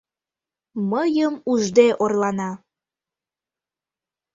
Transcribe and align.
Мыйым 0.91 1.33
ужде 1.51 1.87
орлана,— 2.03 2.51